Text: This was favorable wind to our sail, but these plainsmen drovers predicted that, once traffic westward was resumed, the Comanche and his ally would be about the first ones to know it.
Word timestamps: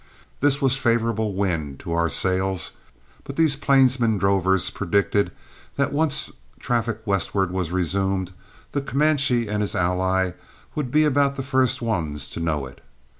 This 0.39 0.63
was 0.63 0.77
favorable 0.77 1.35
wind 1.35 1.79
to 1.81 1.91
our 1.93 2.09
sail, 2.09 2.59
but 3.23 3.35
these 3.35 3.55
plainsmen 3.55 4.17
drovers 4.17 4.71
predicted 4.71 5.31
that, 5.75 5.93
once 5.93 6.31
traffic 6.59 7.05
westward 7.05 7.51
was 7.51 7.71
resumed, 7.71 8.31
the 8.71 8.81
Comanche 8.81 9.47
and 9.47 9.61
his 9.61 9.75
ally 9.75 10.31
would 10.73 10.89
be 10.89 11.03
about 11.03 11.35
the 11.35 11.43
first 11.43 11.83
ones 11.83 12.27
to 12.29 12.39
know 12.39 12.65
it. 12.65 12.81